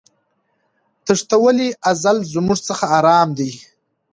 تښتولی 1.05 1.69
ازل 1.89 2.17
زموږ 2.33 2.59
څخه 2.67 2.85
آرام 2.97 3.29
دی 3.37 3.51